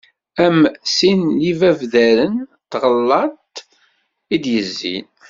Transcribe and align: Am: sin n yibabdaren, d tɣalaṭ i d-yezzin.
Am: 0.45 0.59
sin 0.95 1.21
n 1.29 1.37
yibabdaren, 1.45 2.35
d 2.43 2.47
tɣalaṭ 2.71 3.53
i 4.35 4.37
d-yezzin. 4.43 5.07